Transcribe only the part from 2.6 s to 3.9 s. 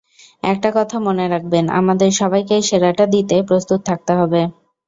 সেরাটা দিতে প্রস্তুত